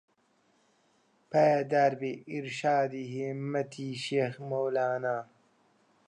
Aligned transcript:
پایەدار 1.29 1.93
بێ 1.99 2.11
ئیڕشادی 2.31 3.09
هیممەتی 3.15 3.91
شێخ 4.05 4.33
مەولانە 4.49 5.17